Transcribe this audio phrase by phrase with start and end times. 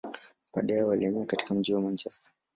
[0.53, 2.31] Baadaye, walihamia katika mji wa Manchester.